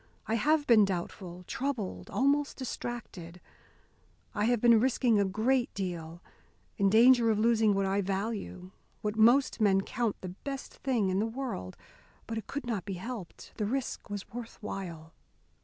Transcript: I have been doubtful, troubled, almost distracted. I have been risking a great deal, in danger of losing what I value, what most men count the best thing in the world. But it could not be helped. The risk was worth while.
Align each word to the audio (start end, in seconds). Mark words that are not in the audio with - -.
I 0.25 0.33
have 0.33 0.65
been 0.65 0.83
doubtful, 0.83 1.43
troubled, 1.43 2.09
almost 2.09 2.57
distracted. 2.57 3.39
I 4.33 4.45
have 4.45 4.59
been 4.59 4.79
risking 4.79 5.19
a 5.19 5.25
great 5.25 5.71
deal, 5.75 6.23
in 6.75 6.89
danger 6.89 7.29
of 7.29 7.37
losing 7.37 7.75
what 7.75 7.85
I 7.85 8.01
value, 8.01 8.71
what 9.03 9.15
most 9.15 9.61
men 9.61 9.81
count 9.81 10.19
the 10.21 10.29
best 10.29 10.73
thing 10.73 11.09
in 11.09 11.19
the 11.19 11.27
world. 11.27 11.77
But 12.25 12.39
it 12.39 12.47
could 12.47 12.65
not 12.65 12.83
be 12.83 12.93
helped. 12.95 13.51
The 13.57 13.67
risk 13.67 14.09
was 14.09 14.27
worth 14.31 14.57
while. 14.59 15.13